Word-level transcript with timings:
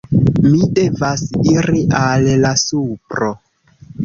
Mi 0.45 0.69
devas 0.79 1.23
iri 1.51 1.83
al 2.01 2.27
la 2.47 2.55
supro 2.63 3.31